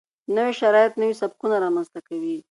[0.35, 2.35] نوي شرایط نوي سبکونه رامنځته کوي.